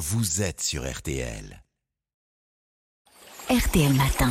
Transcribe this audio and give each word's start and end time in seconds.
vous 0.00 0.40
êtes 0.40 0.62
sur 0.62 0.90
RTL. 0.90 1.62
RTL 3.50 3.92
Matin. 3.92 4.30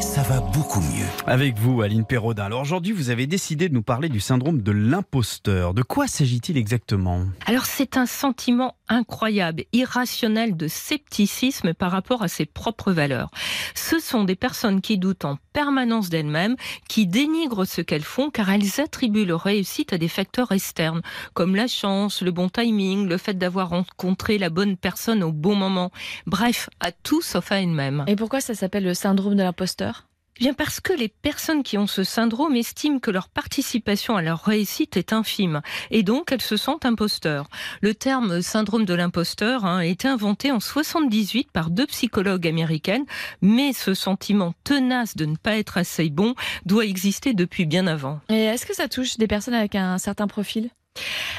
Ça 0.00 0.22
va 0.22 0.40
beaucoup 0.40 0.80
mieux. 0.80 1.06
Avec 1.26 1.58
vous, 1.58 1.82
Aline 1.82 2.06
Perraudin. 2.06 2.44
Alors 2.44 2.62
aujourd'hui, 2.62 2.92
vous 2.92 3.10
avez 3.10 3.26
décidé 3.26 3.68
de 3.68 3.74
nous 3.74 3.82
parler 3.82 4.08
du 4.08 4.20
syndrome 4.20 4.62
de 4.62 4.72
l'imposteur. 4.72 5.74
De 5.74 5.82
quoi 5.82 6.06
s'agit-il 6.06 6.56
exactement? 6.56 7.26
Alors 7.44 7.66
c'est 7.66 7.98
un 7.98 8.06
sentiment 8.06 8.76
incroyable, 8.88 9.64
irrationnel 9.74 10.56
de 10.56 10.68
scepticisme 10.68 11.74
par 11.74 11.90
rapport 11.90 12.22
à 12.22 12.28
ses 12.28 12.46
propres 12.46 12.92
valeurs. 12.92 13.30
Ce 13.74 13.98
sont 13.98 14.24
des 14.24 14.36
personnes 14.36 14.80
qui 14.80 14.96
doutent 14.96 15.26
en 15.26 15.36
permanence 15.54 16.10
d'elles-mêmes, 16.10 16.56
qui 16.88 17.06
dénigrent 17.06 17.66
ce 17.66 17.80
qu'elles 17.80 18.02
font 18.02 18.28
car 18.28 18.50
elles 18.50 18.80
attribuent 18.80 19.24
leur 19.24 19.40
réussite 19.40 19.94
à 19.94 19.98
des 19.98 20.08
facteurs 20.08 20.52
externes, 20.52 21.00
comme 21.32 21.56
la 21.56 21.68
chance, 21.68 22.20
le 22.20 22.32
bon 22.32 22.50
timing, 22.50 23.08
le 23.08 23.16
fait 23.16 23.38
d'avoir 23.38 23.70
rencontré 23.70 24.36
la 24.36 24.50
bonne 24.50 24.76
personne 24.76 25.22
au 25.22 25.32
bon 25.32 25.54
moment. 25.54 25.90
Bref, 26.26 26.68
à 26.80 26.92
tout 26.92 27.22
sauf 27.22 27.52
à 27.52 27.62
elles-mêmes. 27.62 28.04
Et 28.08 28.16
pourquoi 28.16 28.42
ça 28.42 28.54
s'appelle 28.54 28.84
le 28.84 28.94
syndrome 28.94 29.36
de 29.36 29.42
l'imposteur? 29.42 30.04
Bien 30.40 30.52
parce 30.52 30.80
que 30.80 30.92
les 30.92 31.08
personnes 31.08 31.62
qui 31.62 31.78
ont 31.78 31.86
ce 31.86 32.02
syndrome 32.02 32.56
estiment 32.56 32.98
que 32.98 33.12
leur 33.12 33.28
participation 33.28 34.16
à 34.16 34.22
leur 34.22 34.42
réussite 34.42 34.96
est 34.96 35.12
infime 35.12 35.62
et 35.92 36.02
donc 36.02 36.32
elles 36.32 36.42
se 36.42 36.56
sentent 36.56 36.84
imposteurs. 36.84 37.48
Le 37.82 37.94
terme 37.94 38.42
syndrome 38.42 38.84
de 38.84 38.94
l'imposteur 38.94 39.64
hein, 39.64 39.78
a 39.78 39.84
été 39.84 40.08
inventé 40.08 40.50
en 40.50 40.58
78 40.58 41.52
par 41.52 41.70
deux 41.70 41.86
psychologues 41.86 42.48
américaines, 42.48 43.04
mais 43.42 43.72
ce 43.72 43.94
sentiment 43.94 44.54
tenace 44.64 45.14
de 45.14 45.24
ne 45.24 45.36
pas 45.36 45.56
être 45.56 45.78
assez 45.78 46.10
bon 46.10 46.34
doit 46.66 46.84
exister 46.84 47.32
depuis 47.32 47.64
bien 47.64 47.86
avant. 47.86 48.20
Et 48.28 48.44
est-ce 48.44 48.66
que 48.66 48.74
ça 48.74 48.88
touche 48.88 49.18
des 49.18 49.28
personnes 49.28 49.54
avec 49.54 49.76
un 49.76 49.98
certain 49.98 50.26
profil? 50.26 50.70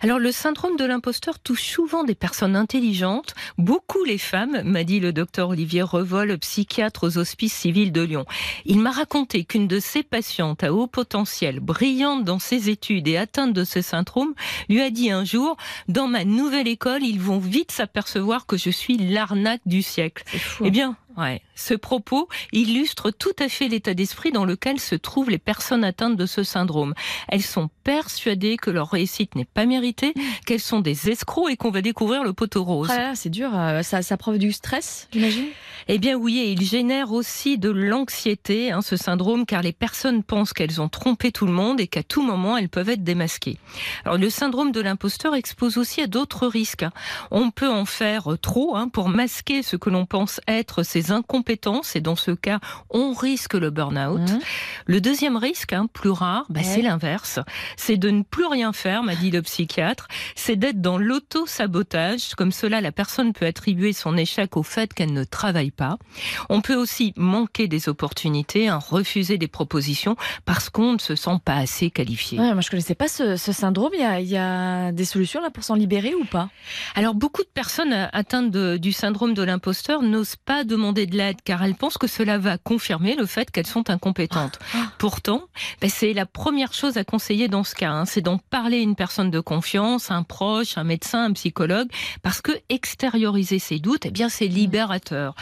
Alors 0.00 0.18
le 0.18 0.32
syndrome 0.32 0.76
de 0.76 0.84
l'imposteur 0.84 1.38
touche 1.38 1.62
souvent 1.62 2.04
des 2.04 2.14
personnes 2.14 2.56
intelligentes, 2.56 3.34
beaucoup 3.58 4.02
les 4.04 4.18
femmes, 4.18 4.62
m'a 4.64 4.82
dit 4.82 4.98
le 4.98 5.12
docteur 5.12 5.50
Olivier 5.50 5.82
Revol, 5.82 6.38
psychiatre 6.38 7.06
aux 7.06 7.18
hospices 7.18 7.52
civils 7.52 7.92
de 7.92 8.00
Lyon. 8.00 8.24
Il 8.64 8.78
m'a 8.78 8.92
raconté 8.92 9.44
qu'une 9.44 9.68
de 9.68 9.78
ses 9.78 10.02
patientes 10.02 10.64
à 10.64 10.72
haut 10.72 10.86
potentiel, 10.86 11.60
brillante 11.60 12.24
dans 12.24 12.38
ses 12.38 12.70
études 12.70 13.08
et 13.08 13.18
atteinte 13.18 13.52
de 13.52 13.64
ce 13.64 13.82
syndrome, 13.82 14.34
lui 14.68 14.80
a 14.80 14.90
dit 14.90 15.10
un 15.10 15.24
jour, 15.24 15.56
dans 15.88 16.08
ma 16.08 16.24
nouvelle 16.24 16.68
école, 16.68 17.02
ils 17.02 17.20
vont 17.20 17.38
vite 17.38 17.70
s'apercevoir 17.70 18.46
que 18.46 18.56
je 18.56 18.70
suis 18.70 18.96
l'arnaque 18.96 19.62
du 19.66 19.82
siècle. 19.82 20.24
Eh 20.32 20.66
hein. 20.66 20.70
bien, 20.70 20.96
ouais, 21.16 21.42
ce 21.54 21.74
propos 21.74 22.28
illustre 22.52 23.10
tout 23.10 23.32
à 23.38 23.48
fait 23.48 23.68
l'état 23.68 23.94
d'esprit 23.94 24.32
dans 24.32 24.44
lequel 24.44 24.80
se 24.80 24.94
trouvent 24.94 25.30
les 25.30 25.38
personnes 25.38 25.84
atteintes 25.84 26.16
de 26.16 26.26
ce 26.26 26.42
syndrome. 26.42 26.94
Elles 27.28 27.42
sont 27.42 27.68
persuadées 27.84 28.56
que 28.56 28.70
leur 28.70 28.88
réussite 28.90 29.34
n'est 29.34 29.44
pas 29.44 29.66
méritée, 29.66 30.14
qu'elles 30.46 30.60
sont 30.60 30.80
des 30.80 31.10
escrocs 31.10 31.50
et 31.50 31.56
qu'on 31.56 31.70
va 31.70 31.82
découvrir 31.82 32.22
le 32.24 32.32
poteau 32.32 32.64
rose. 32.64 32.88
Là, 32.88 33.14
c'est 33.14 33.30
dur. 33.30 33.50
euh, 33.54 33.82
Ça, 33.82 34.02
ça 34.02 34.16
provoque 34.16 34.40
du 34.40 34.52
stress, 34.52 35.08
j'imagine? 35.12 35.46
Eh 35.88 35.98
bien 35.98 36.14
oui, 36.16 36.38
et 36.38 36.52
il 36.52 36.62
génère 36.62 37.12
aussi 37.12 37.58
de 37.58 37.70
l'anxiété, 37.70 38.70
hein, 38.70 38.82
ce 38.82 38.96
syndrome, 38.96 39.46
car 39.46 39.62
les 39.62 39.72
personnes 39.72 40.22
pensent 40.22 40.52
qu'elles 40.52 40.80
ont 40.80 40.88
trompé 40.88 41.32
tout 41.32 41.46
le 41.46 41.52
monde 41.52 41.80
et 41.80 41.86
qu'à 41.86 42.02
tout 42.02 42.22
moment, 42.22 42.56
elles 42.56 42.68
peuvent 42.68 42.88
être 42.90 43.02
démasquées. 43.04 43.58
Alors 44.04 44.18
le 44.18 44.30
syndrome 44.30 44.72
de 44.72 44.80
l'imposteur 44.80 45.34
expose 45.34 45.78
aussi 45.78 46.00
à 46.00 46.06
d'autres 46.06 46.46
risques. 46.46 46.84
On 47.30 47.50
peut 47.50 47.68
en 47.68 47.84
faire 47.84 48.28
trop 48.40 48.76
hein, 48.76 48.88
pour 48.88 49.08
masquer 49.08 49.62
ce 49.62 49.76
que 49.76 49.90
l'on 49.90 50.06
pense 50.06 50.40
être 50.46 50.82
ses 50.82 51.09
incompétences, 51.12 51.96
et 51.96 52.00
dans 52.00 52.16
ce 52.16 52.30
cas, 52.32 52.60
on 52.90 53.12
risque 53.12 53.54
le 53.54 53.70
burn-out. 53.70 54.20
Mhm. 54.20 54.40
Le 54.86 55.00
deuxième 55.00 55.36
risque, 55.36 55.72
hein, 55.72 55.86
plus 55.92 56.10
rare, 56.10 56.46
bah, 56.48 56.60
Ouais. 56.60 56.66
c'est 56.66 56.82
l'inverse. 56.82 57.38
C'est 57.76 57.96
de 57.96 58.10
ne 58.10 58.22
plus 58.22 58.46
rien 58.46 58.72
faire, 58.72 59.02
m'a 59.02 59.14
dit 59.14 59.30
le 59.30 59.42
psychiatre. 59.42 60.08
C'est 60.36 60.56
d'être 60.56 60.80
dans 60.80 60.98
l'auto-sabotage. 60.98 62.34
Comme 62.36 62.52
cela, 62.52 62.80
la 62.80 62.92
personne 62.92 63.32
peut 63.32 63.46
attribuer 63.46 63.92
son 63.92 64.16
échec 64.16 64.56
au 64.56 64.62
fait 64.62 64.92
qu'elle 64.94 65.12
ne 65.12 65.24
travaille 65.24 65.70
pas. 65.70 65.98
On 66.48 66.60
peut 66.60 66.74
aussi 66.74 67.12
manquer 67.16 67.68
des 67.68 67.88
opportunités, 67.88 68.68
hein, 68.68 68.78
refuser 68.78 69.38
des 69.38 69.48
propositions 69.48 70.16
parce 70.44 70.70
qu'on 70.70 70.92
ne 70.94 70.98
se 70.98 71.14
sent 71.16 71.38
pas 71.44 71.54
assez 71.56 71.90
qualifié. 71.90 72.38
Ouais, 72.38 72.52
Moi, 72.52 72.60
je 72.60 72.70
connaissais 72.70 72.94
pas 72.94 73.08
ce, 73.08 73.36
ce 73.36 73.52
syndrome. 73.52 73.90
Il 73.94 74.00
y, 74.00 74.04
a, 74.04 74.20
il 74.20 74.28
y 74.28 74.36
a 74.36 74.92
des 74.92 75.04
solutions 75.04 75.40
là 75.40 75.50
pour 75.50 75.64
s'en 75.64 75.74
libérer 75.74 76.14
ou 76.14 76.24
pas? 76.24 76.50
Alors 76.94 77.14
beaucoup 77.14 77.42
de 77.42 77.48
personnes 77.52 77.92
atteintes 78.12 78.50
de- 78.50 78.76
du 78.76 78.92
syndrome 78.92 79.34
de 79.34 79.42
l'imposteur 79.42 80.02
n'osent 80.02 80.36
pas 80.36 80.64
demander 80.64 80.89
de 80.92 81.16
l'aide 81.16 81.38
car 81.44 81.62
elles 81.62 81.74
pensent 81.74 81.98
que 81.98 82.06
cela 82.06 82.38
va 82.38 82.58
confirmer 82.58 83.14
le 83.16 83.26
fait 83.26 83.50
qu'elles 83.50 83.66
sont 83.66 83.90
incompétentes. 83.90 84.58
Ah. 84.74 84.92
Pourtant, 84.98 85.42
ben, 85.80 85.90
c'est 85.90 86.12
la 86.12 86.26
première 86.26 86.72
chose 86.74 86.96
à 86.96 87.04
conseiller 87.04 87.48
dans 87.48 87.64
ce 87.64 87.74
cas, 87.74 87.90
hein, 87.90 88.04
c'est 88.04 88.20
d'en 88.20 88.38
parler 88.38 88.78
à 88.78 88.82
une 88.82 88.94
personne 88.96 89.30
de 89.30 89.40
confiance, 89.40 90.10
un 90.10 90.22
proche, 90.22 90.76
un 90.78 90.84
médecin, 90.84 91.24
un 91.24 91.32
psychologue, 91.32 91.88
parce 92.22 92.40
que 92.40 92.52
extérioriser 92.68 93.58
ses 93.58 93.78
doutes, 93.78 94.06
eh 94.06 94.10
bien 94.10 94.28
c'est 94.28 94.46
libérateur. 94.46 95.34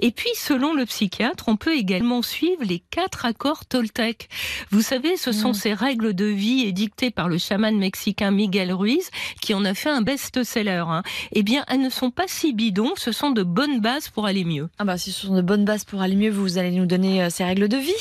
Et 0.00 0.10
puis, 0.10 0.28
selon 0.36 0.74
le 0.74 0.84
psychiatre, 0.86 1.44
on 1.48 1.56
peut 1.56 1.74
également 1.76 2.22
suivre 2.22 2.62
les 2.64 2.80
quatre 2.90 3.24
accords 3.24 3.64
Toltec. 3.66 4.28
Vous 4.70 4.82
savez, 4.82 5.16
ce 5.16 5.32
sont 5.32 5.50
Mm. 5.50 5.54
ces 5.54 5.74
règles 5.74 6.14
de 6.14 6.24
vie 6.26 6.62
édictées 6.66 7.10
par 7.10 7.28
le 7.28 7.38
chaman 7.38 7.76
mexicain 7.78 8.30
Miguel 8.30 8.72
Ruiz 8.72 9.10
qui 9.40 9.54
en 9.54 9.64
a 9.64 9.74
fait 9.74 9.90
un 9.90 10.02
best-seller. 10.02 10.84
hein. 10.88 11.02
Eh 11.32 11.42
bien, 11.42 11.64
elles 11.68 11.80
ne 11.80 11.90
sont 11.90 12.10
pas 12.10 12.24
si 12.26 12.52
bidons, 12.52 12.92
ce 12.96 13.12
sont 13.12 13.30
de 13.30 13.42
bonnes 13.42 13.80
bases 13.80 14.08
pour 14.08 14.26
aller 14.26 14.44
mieux. 14.44 14.68
Ah 14.78 14.84
bah, 14.84 14.95
si 14.98 15.12
ce 15.12 15.26
sont 15.26 15.34
de 15.34 15.42
bonnes 15.42 15.64
bases 15.64 15.84
pour 15.84 16.00
aller 16.00 16.16
mieux, 16.16 16.30
vous 16.30 16.58
allez 16.58 16.70
nous 16.70 16.86
donner 16.86 17.22
euh, 17.22 17.30
ces 17.30 17.44
règles 17.44 17.68
de 17.68 17.76
vie. 17.76 17.92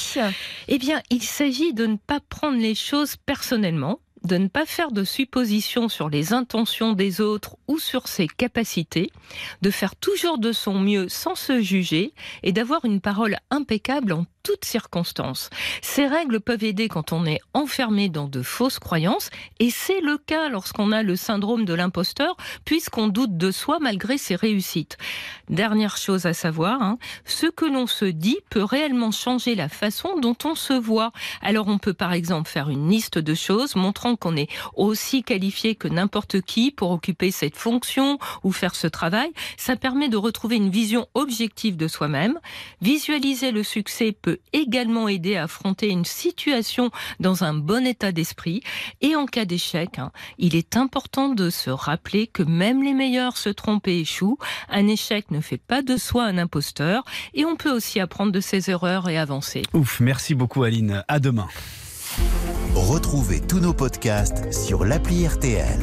Eh 0.67 0.77
bien, 0.77 1.01
il 1.09 1.23
s'agit 1.23 1.73
de 1.73 1.85
ne 1.85 1.97
pas 1.97 2.19
prendre 2.19 2.57
les 2.57 2.75
choses 2.75 3.15
personnellement, 3.15 3.99
de 4.23 4.37
ne 4.37 4.47
pas 4.47 4.65
faire 4.65 4.91
de 4.91 5.03
suppositions 5.03 5.89
sur 5.89 6.09
les 6.09 6.33
intentions 6.33 6.93
des 6.93 7.21
autres 7.21 7.57
ou 7.67 7.79
sur 7.79 8.07
ses 8.07 8.27
capacités, 8.27 9.11
de 9.61 9.69
faire 9.69 9.95
toujours 9.95 10.37
de 10.37 10.51
son 10.51 10.79
mieux 10.79 11.09
sans 11.09 11.35
se 11.35 11.61
juger 11.61 12.13
et 12.43 12.51
d'avoir 12.51 12.85
une 12.85 13.01
parole 13.01 13.37
impeccable 13.51 14.13
en 14.13 14.25
toutes 14.45 14.63
circonstances. 14.63 15.49
Ces 15.81 16.05
règles 16.05 16.39
peuvent 16.39 16.63
aider 16.63 16.87
quand 16.87 17.11
on 17.11 17.25
est 17.25 17.39
enfermé 17.55 18.09
dans 18.09 18.27
de 18.27 18.43
fausses 18.43 18.77
croyances 18.77 19.31
et 19.59 19.71
c'est 19.71 20.01
le 20.01 20.19
cas 20.19 20.49
lorsqu'on 20.49 20.91
a 20.91 21.01
le 21.01 21.15
syndrome 21.15 21.65
de 21.65 21.73
l'imposteur 21.73 22.37
puisqu'on 22.63 23.07
doute 23.07 23.37
de 23.37 23.49
soi 23.49 23.79
malgré 23.81 24.19
ses 24.19 24.35
réussites. 24.35 24.97
Dernière 25.49 25.97
chose 25.97 26.27
à 26.27 26.33
savoir, 26.33 26.83
hein, 26.83 26.99
ce 27.25 27.47
que 27.47 27.65
l'on 27.65 27.87
se 27.87 28.05
dit 28.05 28.37
peut 28.51 28.63
réellement 28.63 29.09
changer 29.09 29.55
la 29.55 29.67
façon 29.67 30.19
dont 30.19 30.37
on 30.43 30.53
se 30.53 30.73
voit. 30.73 31.11
Alors 31.41 31.67
on 31.67 31.79
peut 31.79 31.95
par 31.95 32.13
exemple 32.13 32.47
faire 32.47 32.69
une 32.69 32.87
liste 32.87 33.17
de 33.17 33.33
choses 33.33 33.75
montrant 33.75 34.15
qu'on 34.15 34.37
est 34.37 34.49
aussi 34.75 35.23
qualifié 35.23 35.73
que 35.73 35.87
n'importe 35.87 36.41
qui 36.41 36.69
pour 36.69 36.91
occuper 36.91 37.31
cette 37.31 37.57
fonction 37.57 38.19
ou 38.43 38.51
faire 38.51 38.75
ce 38.75 38.85
travail. 38.85 39.31
Ça 39.57 39.75
permet 39.75 40.07
de 40.07 40.17
retrouver 40.17 40.57
une 40.57 40.69
vision 40.69 41.07
objective 41.15 41.77
de 41.77 41.87
soi-même. 41.87 42.39
Visualiser 42.81 43.51
le 43.51 43.63
succès 43.63 44.15
peut 44.35 44.41
également 44.53 45.07
aider 45.07 45.35
à 45.35 45.43
affronter 45.43 45.89
une 45.89 46.05
situation 46.05 46.91
dans 47.19 47.43
un 47.43 47.53
bon 47.53 47.85
état 47.85 48.11
d'esprit. 48.11 48.61
Et 49.01 49.15
en 49.15 49.25
cas 49.25 49.45
d'échec, 49.45 49.99
hein, 49.99 50.11
il 50.37 50.55
est 50.55 50.77
important 50.77 51.29
de 51.29 51.49
se 51.49 51.69
rappeler 51.69 52.27
que 52.27 52.43
même 52.43 52.83
les 52.83 52.93
meilleurs 52.93 53.37
se 53.37 53.49
trompent 53.49 53.87
et 53.87 53.99
échouent. 53.99 54.37
Un 54.69 54.87
échec 54.87 55.31
ne 55.31 55.41
fait 55.41 55.57
pas 55.57 55.81
de 55.81 55.97
soi 55.97 56.23
un 56.25 56.37
imposteur 56.37 57.03
et 57.33 57.45
on 57.45 57.55
peut 57.55 57.71
aussi 57.71 57.99
apprendre 57.99 58.31
de 58.31 58.39
ses 58.39 58.69
erreurs 58.69 59.09
et 59.09 59.17
avancer. 59.17 59.61
Ouf, 59.73 59.99
merci 59.99 60.35
beaucoup 60.35 60.63
Aline. 60.63 61.03
À 61.07 61.19
demain. 61.19 61.47
Retrouvez 62.75 63.41
tous 63.41 63.59
nos 63.59 63.73
podcasts 63.73 64.51
sur 64.51 64.83
l'appli 64.83 65.25
RTL. 65.27 65.79